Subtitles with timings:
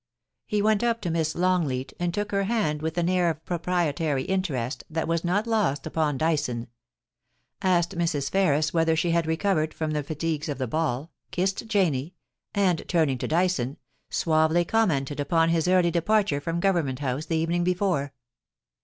[0.47, 3.45] He went up to Miss Long leat, and took her hand with an air of
[3.45, 6.69] proprietary interest that was not lost upon Dyson;
[7.61, 8.31] asked Mrs.
[8.31, 12.15] Ferris whether she had recovered from the fatigues of the ball, kissed Janie,
[12.55, 13.77] and, turning to Dyson,
[14.09, 18.11] suavely commented upon his early departure from Government House the evening before.